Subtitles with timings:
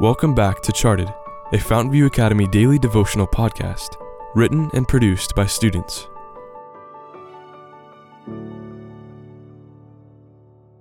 [0.00, 1.12] Welcome back to Charted,
[1.52, 3.96] a Fountain View Academy daily devotional podcast,
[4.36, 6.06] written and produced by students.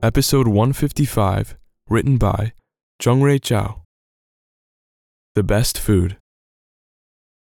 [0.03, 1.57] Episode 155,
[1.89, 2.53] written by
[3.01, 3.81] Jungray Chao.
[5.33, 6.17] The best food.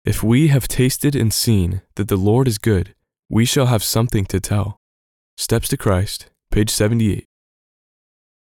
[0.03, 2.93] If we have tasted and seen that the Lord is good,
[3.29, 4.75] we shall have something to tell.
[5.37, 7.23] Steps to Christ, page 78.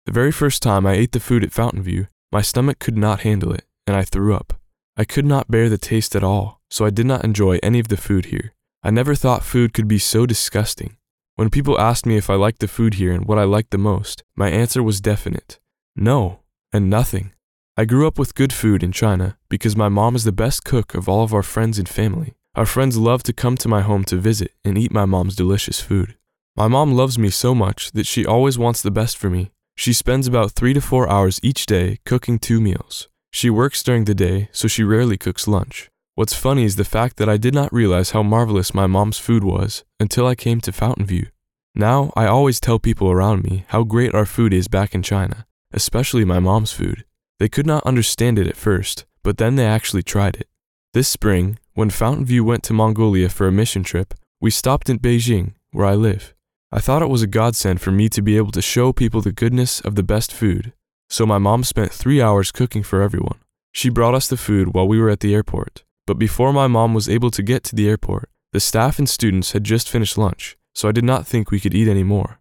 [0.06, 3.20] The very first time I ate the food at Fountain View, my stomach could not
[3.20, 4.54] handle it, and I threw up.
[4.96, 7.88] I could not bear the taste at all, so I did not enjoy any of
[7.88, 8.54] the food here.
[8.82, 10.96] I never thought food could be so disgusting.
[11.36, 13.78] When people asked me if I liked the food here and what I liked the
[13.78, 15.58] most, my answer was definite
[15.94, 16.40] no,
[16.72, 17.32] and nothing.
[17.76, 20.94] I grew up with good food in China because my mom is the best cook
[20.94, 22.34] of all of our friends and family.
[22.54, 25.80] Our friends love to come to my home to visit and eat my mom's delicious
[25.80, 26.16] food.
[26.56, 29.92] My mom loves me so much that she always wants the best for me, she
[29.92, 33.08] spends about three to four hours each day cooking two meals.
[33.30, 35.88] She works during the day, so she rarely cooks lunch.
[36.14, 39.42] What's funny is the fact that I did not realize how marvelous my mom's food
[39.42, 41.28] was until I came to Fountain View.
[41.74, 45.46] Now, I always tell people around me how great our food is back in China,
[45.72, 47.04] especially my mom's food.
[47.38, 50.48] They could not understand it at first, but then they actually tried it.
[50.92, 54.98] This spring, when Fountain View went to Mongolia for a mission trip, we stopped in
[54.98, 56.34] Beijing, where I live.
[56.74, 59.30] I thought it was a godsend for me to be able to show people the
[59.30, 60.72] goodness of the best food,
[61.10, 63.38] so my mom spent three hours cooking for everyone.
[63.72, 66.94] She brought us the food while we were at the airport, but before my mom
[66.94, 70.56] was able to get to the airport, the staff and students had just finished lunch,
[70.74, 72.40] so I did not think we could eat any more.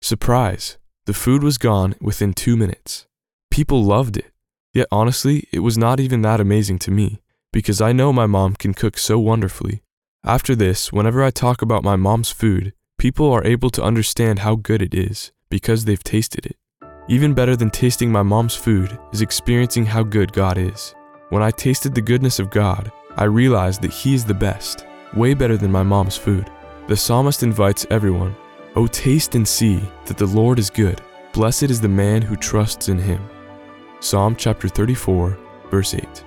[0.00, 0.78] Surprise!
[1.06, 3.06] The food was gone within two minutes.
[3.50, 4.30] People loved it,
[4.72, 7.20] yet honestly, it was not even that amazing to me,
[7.52, 9.82] because I know my mom can cook so wonderfully.
[10.22, 12.72] After this, whenever I talk about my mom's food,
[13.04, 16.56] People are able to understand how good it is because they've tasted it.
[17.06, 20.94] Even better than tasting my mom's food is experiencing how good God is.
[21.28, 25.34] When I tasted the goodness of God, I realized that He is the best, way
[25.34, 26.50] better than my mom's food.
[26.88, 28.34] The psalmist invites everyone,
[28.74, 31.02] Oh, taste and see that the Lord is good.
[31.34, 33.20] Blessed is the man who trusts in Him.
[34.00, 35.36] Psalm chapter 34,
[35.70, 36.24] verse 8.